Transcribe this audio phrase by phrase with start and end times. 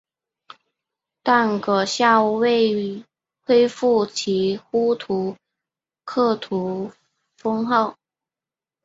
[1.21, 3.05] 但噶厦未
[3.45, 5.35] 恢复其呼图
[6.03, 6.91] 克图
[7.37, 7.95] 封号。